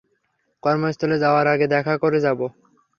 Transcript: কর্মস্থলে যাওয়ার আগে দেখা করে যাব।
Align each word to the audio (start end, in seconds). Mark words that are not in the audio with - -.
কর্মস্থলে 0.63 1.15
যাওয়ার 1.23 1.45
আগে 1.47 1.65
দেখা 1.75 1.93
করে 2.03 2.19
যাব। 2.25 2.39